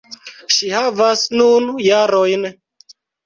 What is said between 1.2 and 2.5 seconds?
nun jarojn.